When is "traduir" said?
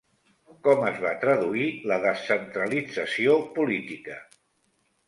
1.25-1.67